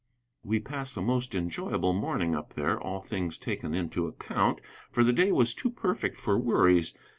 We 0.43 0.59
passed 0.59 0.97
a 0.97 1.01
most 1.03 1.35
enjoyable 1.35 1.93
morning 1.93 2.33
up 2.35 2.55
there, 2.55 2.81
all 2.81 3.01
things 3.01 3.37
taken 3.37 3.75
into 3.75 4.07
account, 4.07 4.59
for 4.89 5.03
the 5.03 5.13
day 5.13 5.31
was 5.31 5.53
too 5.53 5.69
perfect 5.69 6.17
for 6.17 6.39
worries. 6.39 6.95